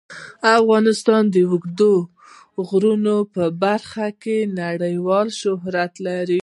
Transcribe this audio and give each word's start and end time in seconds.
افغانستان 0.59 1.23
د 1.33 1.35
اوږدو 1.51 1.93
غرونو 2.67 3.15
په 3.33 3.43
برخه 3.63 4.07
کې 4.21 4.37
نړیوال 4.61 5.27
شهرت 5.41 5.93
لري. 6.07 6.39